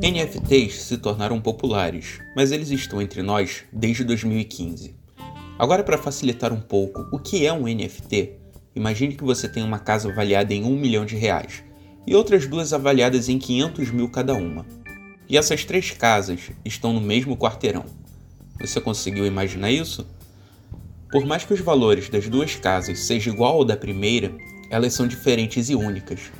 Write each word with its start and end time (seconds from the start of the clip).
NFTs 0.00 0.82
se 0.82 0.98
tornaram 0.98 1.40
populares, 1.40 2.20
mas 2.36 2.52
eles 2.52 2.70
estão 2.70 3.02
entre 3.02 3.22
nós 3.22 3.64
desde 3.72 4.04
2015. 4.04 4.94
Agora, 5.58 5.82
para 5.82 5.98
facilitar 5.98 6.52
um 6.52 6.60
pouco 6.60 7.08
o 7.12 7.18
que 7.18 7.44
é 7.44 7.52
um 7.52 7.64
NFT, 7.64 8.32
imagine 8.76 9.16
que 9.16 9.24
você 9.24 9.48
tem 9.48 9.62
uma 9.62 9.78
casa 9.78 10.08
avaliada 10.08 10.54
em 10.54 10.64
1 10.64 10.76
milhão 10.76 11.04
de 11.04 11.16
reais 11.16 11.64
e 12.06 12.14
outras 12.14 12.46
duas 12.46 12.72
avaliadas 12.72 13.28
em 13.28 13.38
500 13.38 13.90
mil 13.90 14.08
cada 14.08 14.34
uma. 14.34 14.64
E 15.28 15.36
essas 15.36 15.64
três 15.64 15.90
casas 15.90 16.52
estão 16.64 16.92
no 16.92 17.00
mesmo 17.00 17.36
quarteirão. 17.36 17.84
Você 18.60 18.80
conseguiu 18.80 19.26
imaginar 19.26 19.70
isso? 19.70 20.06
Por 21.10 21.24
mais 21.24 21.42
que 21.44 21.54
os 21.54 21.60
valores 21.60 22.10
das 22.10 22.28
duas 22.28 22.54
casas 22.54 23.00
sejam 23.00 23.32
igual 23.32 23.56
ao 23.56 23.64
da 23.64 23.76
primeira, 23.76 24.30
elas 24.70 24.92
são 24.92 25.08
diferentes 25.08 25.70
e 25.70 25.74
únicas, 25.74 26.30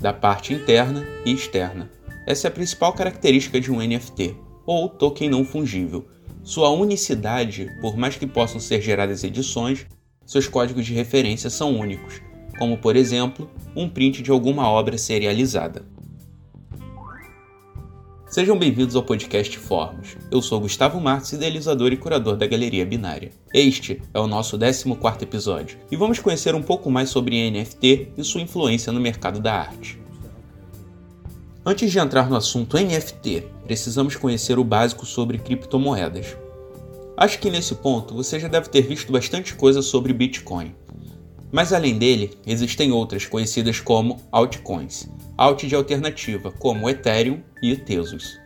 da 0.00 0.12
parte 0.12 0.52
interna 0.52 1.06
e 1.24 1.32
externa. 1.32 1.88
Essa 2.26 2.48
é 2.48 2.50
a 2.50 2.52
principal 2.52 2.92
característica 2.92 3.60
de 3.60 3.70
um 3.70 3.78
NFT, 3.80 4.34
ou 4.66 4.88
token 4.88 5.30
não 5.30 5.44
fungível. 5.44 6.04
Sua 6.42 6.70
unicidade, 6.70 7.70
por 7.80 7.96
mais 7.96 8.16
que 8.16 8.26
possam 8.26 8.60
ser 8.60 8.82
geradas 8.82 9.22
edições, 9.22 9.86
seus 10.26 10.48
códigos 10.48 10.84
de 10.84 10.92
referência 10.92 11.48
são 11.48 11.78
únicos, 11.78 12.20
como 12.58 12.78
por 12.78 12.96
exemplo, 12.96 13.48
um 13.76 13.88
print 13.88 14.20
de 14.20 14.32
alguma 14.32 14.68
obra 14.68 14.98
serializada. 14.98 15.84
Sejam 18.32 18.58
bem-vindos 18.58 18.96
ao 18.96 19.02
podcast 19.02 19.58
Formos. 19.58 20.16
Eu 20.30 20.40
sou 20.40 20.58
Gustavo 20.58 20.98
Martins, 20.98 21.32
idealizador 21.32 21.92
e 21.92 21.98
curador 21.98 22.34
da 22.34 22.46
Galeria 22.46 22.86
Binária. 22.86 23.30
Este 23.52 24.00
é 24.14 24.18
o 24.18 24.26
nosso 24.26 24.58
14 24.58 24.86
episódio 25.20 25.78
e 25.90 25.96
vamos 25.96 26.18
conhecer 26.18 26.54
um 26.54 26.62
pouco 26.62 26.90
mais 26.90 27.10
sobre 27.10 27.50
NFT 27.50 28.12
e 28.16 28.24
sua 28.24 28.40
influência 28.40 28.90
no 28.90 28.98
mercado 28.98 29.38
da 29.38 29.52
arte. 29.52 30.00
Antes 31.62 31.92
de 31.92 31.98
entrar 31.98 32.30
no 32.30 32.36
assunto 32.36 32.78
NFT, 32.78 33.44
precisamos 33.66 34.16
conhecer 34.16 34.58
o 34.58 34.64
básico 34.64 35.04
sobre 35.04 35.36
criptomoedas. 35.36 36.34
Acho 37.14 37.38
que 37.38 37.50
nesse 37.50 37.74
ponto 37.74 38.14
você 38.14 38.40
já 38.40 38.48
deve 38.48 38.70
ter 38.70 38.80
visto 38.80 39.12
bastante 39.12 39.54
coisa 39.54 39.82
sobre 39.82 40.14
Bitcoin. 40.14 40.74
Mas 41.52 41.70
além 41.70 41.98
dele, 41.98 42.30
existem 42.46 42.90
outras 42.92 43.26
conhecidas 43.26 43.78
como 43.78 44.16
altcoins, 44.32 45.06
alt 45.36 45.66
de 45.66 45.74
alternativa, 45.74 46.50
como 46.50 46.88
Ethereum 46.88 47.42
e 47.62 47.76
Tesos. 47.76 48.40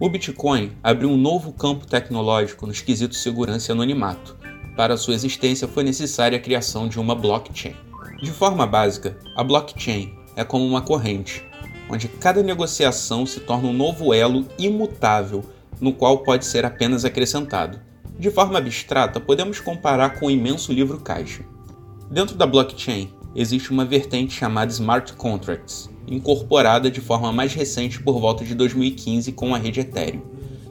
O 0.00 0.08
Bitcoin 0.08 0.70
abriu 0.80 1.10
um 1.10 1.16
novo 1.16 1.52
campo 1.52 1.86
tecnológico 1.86 2.68
nos 2.68 2.80
quesitos 2.80 3.20
segurança 3.20 3.70
e 3.70 3.72
anonimato. 3.72 4.36
Para 4.76 4.96
sua 4.96 5.14
existência 5.14 5.66
foi 5.66 5.82
necessária 5.82 6.38
a 6.38 6.40
criação 6.40 6.88
de 6.88 7.00
uma 7.00 7.16
blockchain. 7.16 7.74
De 8.22 8.30
forma 8.30 8.64
básica, 8.64 9.18
a 9.36 9.42
blockchain 9.42 10.14
é 10.36 10.44
como 10.44 10.64
uma 10.64 10.80
corrente, 10.80 11.44
onde 11.90 12.06
cada 12.06 12.44
negociação 12.44 13.26
se 13.26 13.40
torna 13.40 13.68
um 13.68 13.72
novo 13.72 14.14
elo 14.14 14.46
imutável 14.56 15.44
no 15.80 15.92
qual 15.92 16.18
pode 16.18 16.46
ser 16.46 16.64
apenas 16.64 17.04
acrescentado. 17.04 17.80
De 18.16 18.30
forma 18.30 18.58
abstrata, 18.58 19.18
podemos 19.18 19.58
comparar 19.58 20.20
com 20.20 20.26
o 20.26 20.30
imenso 20.30 20.72
livro 20.72 21.00
caixa. 21.00 21.42
Dentro 22.10 22.34
da 22.34 22.44
blockchain, 22.44 23.08
existe 23.36 23.70
uma 23.70 23.84
vertente 23.84 24.34
chamada 24.34 24.72
Smart 24.72 25.12
Contracts, 25.12 25.88
incorporada 26.08 26.90
de 26.90 27.00
forma 27.00 27.32
mais 27.32 27.54
recente 27.54 28.02
por 28.02 28.18
volta 28.18 28.44
de 28.44 28.52
2015 28.52 29.30
com 29.30 29.54
a 29.54 29.58
rede 29.58 29.78
Ethereum, 29.78 30.22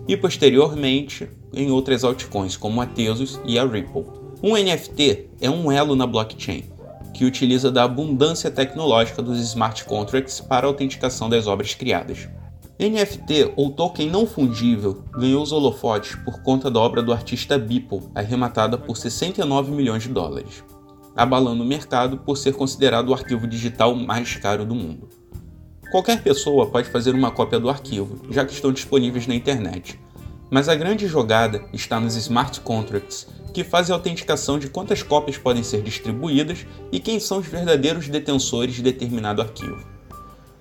e 0.06 0.18
posteriormente 0.18 1.30
em 1.54 1.72
outras 1.72 2.04
altcoins 2.04 2.58
como 2.58 2.81
a 2.81 2.86
Tezos 2.86 3.40
e 3.46 3.58
a 3.58 3.66
Ripple. 3.66 4.04
Um 4.44 4.58
NFT 4.58 5.30
é 5.40 5.50
um 5.50 5.72
elo 5.72 5.96
na 5.96 6.06
blockchain, 6.06 6.66
que 7.14 7.23
utiliza 7.23 7.72
da 7.72 7.86
abundância 7.86 8.52
tecnológica 8.52 9.22
dos 9.22 9.40
smart 9.40 9.86
contracts 9.86 10.42
para 10.42 10.68
a 10.68 10.69
autenticação 10.69 11.30
das 11.30 11.47
obras 11.47 11.74
criadas. 11.74 12.28
NFT, 12.78 13.53
ou 13.56 13.72
token 13.72 14.09
não 14.09 14.28
fungível, 14.28 15.06
ganhou 15.13 15.42
os 15.42 15.53
holofotes 15.53 16.16
por 16.16 16.42
conta 16.44 16.69
da 16.69 16.81
obra 16.81 17.02
do 17.02 17.13
artista 17.13 17.58
Beeple, 17.58 18.09
arrematada 18.13 18.78
por 18.78 18.97
69 18.97 19.72
milhões 19.72 20.03
de 20.03 20.09
dólares, 20.09 20.63
abalando 21.19 21.63
o 21.63 21.68
mercado 21.68 22.18
por 22.18 22.38
ser 22.38 22.53
considerado 22.53 23.09
o 23.09 23.13
arquivo 23.13 23.46
digital 23.46 23.94
mais 23.94 24.38
caro 24.38 24.63
do 24.63 24.74
mundo. 24.74 25.09
Qualquer 25.91 26.24
pessoa 26.24 26.68
pode 26.68 26.90
fazer 26.90 27.13
uma 27.13 27.30
cópia 27.30 27.59
do 27.59 27.69
arquivo, 27.69 28.22
já 28.31 28.46
que 28.46 28.53
estão 28.53 28.72
disponíveis 28.72 29.28
na 29.28 29.35
internet, 29.35 30.00
mas 30.50 30.69
a 30.69 30.75
grande 30.75 31.07
jogada 31.07 31.62
está 31.74 32.00
nos 32.00 32.16
smart 32.16 32.62
contracts, 32.62 33.28
que 33.53 33.66
faz 33.66 33.91
a 33.91 33.96
autenticação 33.96 34.57
de 34.57 34.69
quantas 34.69 35.03
cópias 35.03 35.38
podem 35.38 35.62
ser 35.62 35.81
distribuídas 35.81 36.66
e 36.90 37.02
quem 37.02 37.19
são 37.19 37.40
os 37.40 37.47
verdadeiros 37.47 38.07
detensores 38.07 38.75
de 38.75 38.81
determinado 38.81 39.41
arquivo. 39.41 39.86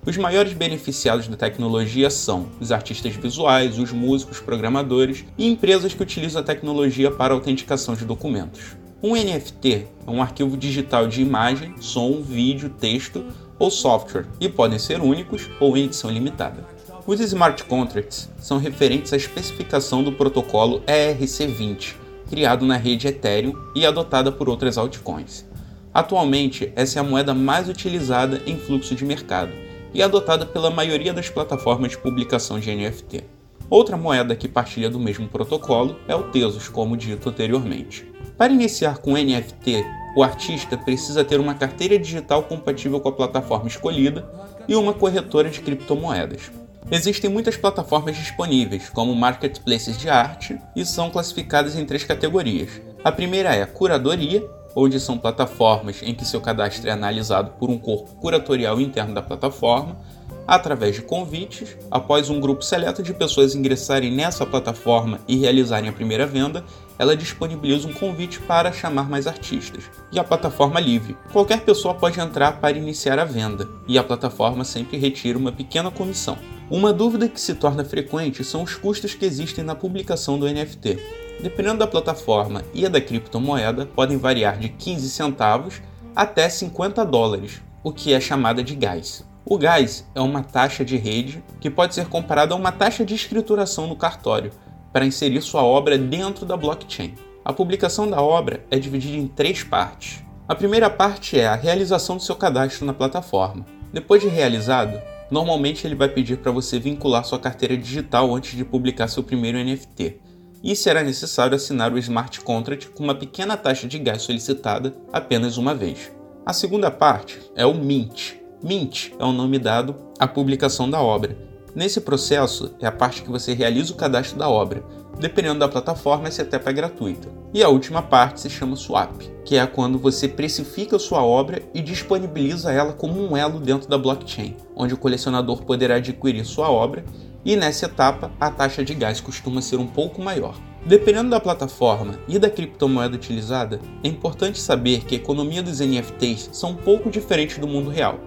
Os 0.05 0.17
maiores 0.17 0.51
beneficiados 0.51 1.29
da 1.29 1.37
tecnologia 1.37 2.09
são 2.09 2.49
os 2.59 2.73
artistas 2.73 3.15
visuais, 3.15 3.79
os 3.79 3.93
músicos, 3.93 4.41
programadores 4.41 5.23
e 5.37 5.47
empresas 5.47 5.93
que 5.93 6.03
utilizam 6.03 6.41
a 6.41 6.45
tecnologia 6.45 7.09
para 7.11 7.33
a 7.33 7.37
autenticação 7.37 7.95
de 7.95 8.03
documentos. 8.03 8.75
Um 9.01 9.15
NFT 9.15 9.87
é 10.05 10.11
um 10.11 10.21
arquivo 10.21 10.57
digital 10.57 11.07
de 11.07 11.21
imagem, 11.21 11.73
som, 11.79 12.21
vídeo, 12.21 12.69
texto 12.69 13.23
ou 13.57 13.71
software 13.71 14.25
e 14.41 14.49
podem 14.49 14.77
ser 14.77 14.99
únicos 14.99 15.49
ou 15.57 15.77
em 15.77 15.85
edição 15.85 16.11
limitada. 16.11 16.67
Os 17.07 17.21
smart 17.21 17.63
contracts 17.63 18.29
são 18.39 18.57
referentes 18.57 19.13
à 19.13 19.15
especificação 19.15 20.03
do 20.03 20.11
protocolo 20.11 20.81
ERC20, 20.81 21.95
criado 22.29 22.65
na 22.65 22.75
rede 22.75 23.07
Ethereum 23.07 23.53
e 23.73 23.85
adotada 23.85 24.33
por 24.33 24.49
outras 24.49 24.77
altcoins. 24.77 25.45
Atualmente, 25.93 26.73
essa 26.75 26.99
é 26.99 27.01
a 27.01 27.05
moeda 27.05 27.33
mais 27.33 27.69
utilizada 27.69 28.41
em 28.45 28.57
fluxo 28.57 28.95
de 28.95 29.05
mercado 29.05 29.53
e 29.93 30.03
adotada 30.03 30.45
pela 30.45 30.69
maioria 30.69 31.13
das 31.13 31.29
plataformas 31.29 31.91
de 31.91 31.97
publicação 31.97 32.59
de 32.59 32.75
NFT. 32.75 33.23
Outra 33.69 33.95
moeda 33.95 34.35
que 34.35 34.49
partilha 34.49 34.89
do 34.89 34.99
mesmo 34.99 35.29
protocolo 35.29 35.95
é 36.05 36.13
o 36.13 36.23
Tesos, 36.23 36.67
como 36.67 36.97
dito 36.97 37.29
anteriormente. 37.29 38.18
Para 38.39 38.53
iniciar 38.53 38.99
com 38.99 39.17
NFT, 39.17 39.85
o 40.15 40.23
artista 40.23 40.77
precisa 40.77 41.25
ter 41.25 41.41
uma 41.41 41.55
carteira 41.55 41.99
digital 41.99 42.43
compatível 42.43 42.97
com 43.01 43.09
a 43.09 43.11
plataforma 43.11 43.67
escolhida 43.67 44.31
e 44.65 44.77
uma 44.77 44.93
corretora 44.93 45.49
de 45.49 45.59
criptomoedas. 45.59 46.49
Existem 46.89 47.29
muitas 47.29 47.57
plataformas 47.57 48.15
disponíveis, 48.15 48.87
como 48.87 49.13
marketplaces 49.13 49.97
de 49.97 50.09
arte, 50.09 50.57
e 50.73 50.85
são 50.85 51.09
classificadas 51.09 51.75
em 51.75 51.85
três 51.85 52.05
categorias. 52.05 52.81
A 53.03 53.11
primeira 53.11 53.53
é 53.53 53.61
a 53.61 53.67
curadoria, 53.67 54.41
onde 54.73 55.01
são 55.01 55.17
plataformas 55.17 56.01
em 56.01 56.15
que 56.15 56.23
seu 56.23 56.39
cadastro 56.39 56.87
é 56.87 56.93
analisado 56.93 57.51
por 57.59 57.69
um 57.69 57.77
corpo 57.77 58.15
curatorial 58.21 58.79
interno 58.79 59.13
da 59.13 59.21
plataforma, 59.21 59.99
através 60.49 60.95
de 60.95 61.01
convites. 61.01 61.77
Após 61.91 62.29
um 62.29 62.39
grupo 62.39 62.63
seleto 62.63 63.03
de 63.03 63.13
pessoas 63.13 63.55
ingressarem 63.55 64.11
nessa 64.11 64.45
plataforma 64.45 65.19
e 65.27 65.37
realizarem 65.37 65.89
a 65.89 65.93
primeira 65.93 66.25
venda, 66.25 66.65
ela 66.97 67.15
disponibiliza 67.15 67.87
um 67.87 67.93
convite 67.93 68.39
para 68.39 68.71
chamar 68.71 69.09
mais 69.09 69.27
artistas. 69.27 69.83
E 70.11 70.19
a 70.19 70.23
plataforma 70.23 70.79
livre. 70.79 71.15
Qualquer 71.31 71.61
pessoa 71.61 71.93
pode 71.93 72.19
entrar 72.19 72.59
para 72.59 72.77
iniciar 72.77 73.19
a 73.19 73.25
venda, 73.25 73.69
e 73.87 73.97
a 73.97 74.03
plataforma 74.03 74.63
sempre 74.63 74.97
retira 74.97 75.37
uma 75.37 75.51
pequena 75.51 75.91
comissão. 75.91 76.37
Uma 76.69 76.91
dúvida 76.91 77.29
que 77.29 77.39
se 77.39 77.55
torna 77.55 77.85
frequente 77.85 78.43
são 78.43 78.63
os 78.63 78.75
custos 78.75 79.13
que 79.13 79.25
existem 79.25 79.63
na 79.63 79.75
publicação 79.75 80.37
do 80.37 80.47
NFT. 80.47 80.99
Dependendo 81.41 81.79
da 81.79 81.87
plataforma 81.87 82.63
e 82.73 82.87
da 82.89 82.99
criptomoeda, 82.99 83.85
podem 83.85 84.17
variar 84.17 84.57
de 84.59 84.69
15 84.69 85.09
centavos 85.09 85.81
até 86.15 86.49
50 86.49 87.05
dólares, 87.05 87.61
o 87.81 87.93
que 87.93 88.13
é 88.13 88.19
chamada 88.19 88.61
de 88.61 88.75
gás. 88.75 89.28
O 89.49 89.57
gás 89.57 90.07
é 90.13 90.21
uma 90.21 90.43
taxa 90.43 90.85
de 90.85 90.95
rede 90.95 91.43
que 91.59 91.69
pode 91.69 91.95
ser 91.95 92.07
comparada 92.07 92.53
a 92.53 92.57
uma 92.57 92.71
taxa 92.71 93.03
de 93.03 93.15
escrituração 93.15 93.87
no 93.87 93.95
cartório 93.95 94.51
para 94.93 95.05
inserir 95.05 95.41
sua 95.41 95.63
obra 95.63 95.97
dentro 95.97 96.45
da 96.45 96.55
blockchain. 96.55 97.15
A 97.43 97.51
publicação 97.51 98.07
da 98.07 98.21
obra 98.21 98.63
é 98.69 98.77
dividida 98.77 99.17
em 99.17 99.27
três 99.27 99.63
partes. 99.63 100.23
A 100.47 100.55
primeira 100.55 100.89
parte 100.89 101.39
é 101.39 101.47
a 101.47 101.55
realização 101.55 102.17
do 102.17 102.23
seu 102.23 102.35
cadastro 102.35 102.85
na 102.85 102.93
plataforma. 102.93 103.65
Depois 103.91 104.21
de 104.21 104.27
realizado, 104.27 105.01
Normalmente 105.29 105.85
ele 105.85 105.95
vai 105.95 106.09
pedir 106.09 106.37
para 106.37 106.51
você 106.51 106.79
vincular 106.79 107.23
sua 107.23 107.39
carteira 107.39 107.77
digital 107.77 108.33
antes 108.33 108.57
de 108.57 108.65
publicar 108.65 109.07
seu 109.07 109.21
primeiro 109.21 109.59
NFT. 109.59 110.19
E 110.63 110.75
será 110.75 111.03
necessário 111.03 111.55
assinar 111.55 111.93
o 111.93 111.97
smart 111.99 112.41
contract 112.41 112.89
com 112.89 113.03
uma 113.03 113.15
pequena 113.15 113.55
taxa 113.55 113.87
de 113.87 113.99
gás 113.99 114.23
solicitada 114.23 114.93
apenas 115.13 115.57
uma 115.57 115.75
vez. 115.75 116.11
A 116.45 116.51
segunda 116.51 116.89
parte 116.89 117.39
é 117.55 117.65
o 117.65 117.75
mint. 117.75 118.38
Mint 118.61 119.11
é 119.17 119.23
o 119.23 119.31
nome 119.31 119.57
dado 119.57 119.95
à 120.19 120.27
publicação 120.27 120.89
da 120.89 121.01
obra. 121.01 121.37
Nesse 121.73 122.01
processo 122.01 122.75
é 122.79 122.87
a 122.87 122.91
parte 122.91 123.21
que 123.21 123.29
você 123.29 123.53
realiza 123.53 123.93
o 123.93 123.95
cadastro 123.95 124.37
da 124.37 124.49
obra, 124.49 124.83
Dependendo 125.19 125.59
da 125.59 125.67
plataforma, 125.67 126.29
essa 126.29 126.43
etapa 126.43 126.69
é 126.69 126.73
gratuita. 126.73 127.27
E 127.53 127.61
a 127.61 127.67
última 127.67 128.01
parte 128.01 128.39
se 128.39 128.49
chama 128.49 128.77
swap, 128.77 129.21
que 129.43 129.57
é 129.57 129.67
quando 129.67 129.99
você 129.99 130.29
precifica 130.29 130.97
sua 130.97 131.21
obra 131.21 131.61
e 131.73 131.81
disponibiliza 131.81 132.71
ela 132.71 132.93
como 132.93 133.21
um 133.21 133.35
elo 133.35 133.59
dentro 133.59 133.89
da 133.89 133.97
blockchain, 133.97 134.55
onde 134.73 134.93
o 134.93 134.97
colecionador 134.97 135.63
poderá 135.65 135.95
adquirir 135.95 136.45
sua 136.45 136.71
obra 136.71 137.03
e 137.43 137.57
nessa 137.57 137.87
etapa 137.87 138.31
a 138.39 138.49
taxa 138.49 138.83
de 138.83 138.93
gás 138.93 139.19
costuma 139.19 139.61
ser 139.61 139.75
um 139.75 139.87
pouco 139.87 140.21
maior. 140.21 140.55
Dependendo 140.85 141.31
da 141.31 141.39
plataforma 141.41 142.17
e 142.25 142.39
da 142.39 142.49
criptomoeda 142.49 143.15
utilizada, 143.15 143.81
é 144.01 144.07
importante 144.07 144.57
saber 144.57 145.03
que 145.03 145.15
a 145.15 145.17
economia 145.17 145.61
dos 145.61 145.81
NFTs 145.81 146.49
são 146.53 146.71
um 146.71 146.75
pouco 146.75 147.09
diferente 147.09 147.59
do 147.59 147.67
mundo 147.67 147.89
real, 147.89 148.17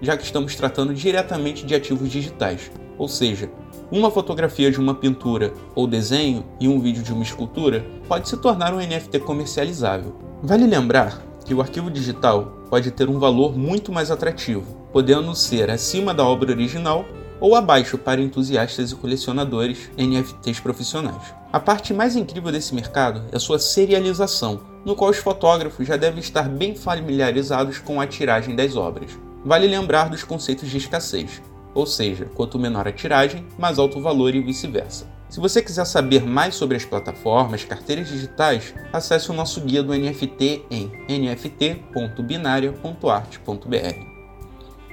já 0.00 0.16
que 0.16 0.24
estamos 0.24 0.54
tratando 0.54 0.94
diretamente 0.94 1.64
de 1.64 1.74
ativos 1.74 2.10
digitais, 2.10 2.70
ou 2.96 3.08
seja, 3.08 3.50
uma 3.90 4.10
fotografia 4.10 4.70
de 4.70 4.78
uma 4.78 4.94
pintura 4.94 5.52
ou 5.74 5.86
desenho 5.86 6.44
e 6.60 6.68
um 6.68 6.80
vídeo 6.80 7.02
de 7.02 7.12
uma 7.12 7.22
escultura 7.22 7.84
pode 8.06 8.28
se 8.28 8.36
tornar 8.36 8.74
um 8.74 8.78
NFT 8.78 9.20
comercializável. 9.20 10.14
Vale 10.42 10.66
lembrar 10.66 11.22
que 11.44 11.54
o 11.54 11.60
arquivo 11.62 11.90
digital 11.90 12.58
pode 12.68 12.90
ter 12.90 13.08
um 13.08 13.18
valor 13.18 13.56
muito 13.56 13.90
mais 13.90 14.10
atrativo, 14.10 14.86
podendo 14.92 15.34
ser 15.34 15.70
acima 15.70 16.12
da 16.12 16.24
obra 16.24 16.50
original 16.50 17.06
ou 17.40 17.54
abaixo 17.54 17.96
para 17.96 18.20
entusiastas 18.20 18.90
e 18.90 18.96
colecionadores 18.96 19.90
NFTs 19.96 20.60
profissionais. 20.60 21.34
A 21.52 21.58
parte 21.58 21.94
mais 21.94 22.16
incrível 22.16 22.52
desse 22.52 22.74
mercado 22.74 23.22
é 23.32 23.38
sua 23.38 23.58
serialização, 23.58 24.60
no 24.84 24.94
qual 24.94 25.10
os 25.10 25.16
fotógrafos 25.16 25.86
já 25.86 25.96
devem 25.96 26.20
estar 26.20 26.48
bem 26.48 26.74
familiarizados 26.74 27.78
com 27.78 28.00
a 28.00 28.06
tiragem 28.06 28.54
das 28.54 28.76
obras. 28.76 29.12
Vale 29.44 29.66
lembrar 29.66 30.08
dos 30.08 30.24
conceitos 30.24 30.68
de 30.68 30.76
escassez, 30.76 31.40
ou 31.74 31.86
seja, 31.86 32.26
quanto 32.34 32.58
menor 32.58 32.88
a 32.88 32.92
tiragem, 32.92 33.46
mais 33.58 33.78
alto 33.78 33.98
o 33.98 34.02
valor 34.02 34.34
e 34.34 34.40
vice-versa. 34.40 35.06
Se 35.28 35.40
você 35.40 35.60
quiser 35.60 35.84
saber 35.84 36.24
mais 36.24 36.54
sobre 36.54 36.76
as 36.76 36.84
plataformas, 36.84 37.62
carteiras 37.62 38.08
digitais, 38.08 38.74
acesse 38.92 39.30
o 39.30 39.34
nosso 39.34 39.60
guia 39.60 39.82
do 39.82 39.94
NFT 39.94 40.64
em 40.70 40.90
nft.binaria.art.br. 41.08 44.08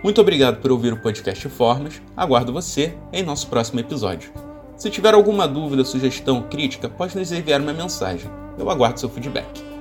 Muito 0.03 0.21
obrigado 0.21 0.61
por 0.61 0.71
ouvir 0.71 0.93
o 0.93 1.01
podcast 1.01 1.47
Formas. 1.49 2.01
Aguardo 2.15 2.53
você 2.53 2.95
em 3.13 3.23
nosso 3.23 3.47
próximo 3.47 3.79
episódio. 3.79 4.31
Se 4.77 4.89
tiver 4.89 5.13
alguma 5.13 5.47
dúvida, 5.47 5.85
sugestão, 5.85 6.43
crítica, 6.43 6.89
pode 6.89 7.17
nos 7.17 7.31
enviar 7.31 7.61
uma 7.61 7.73
mensagem. 7.73 8.29
Eu 8.59 8.69
aguardo 8.69 8.99
seu 8.99 9.09
feedback. 9.09 9.74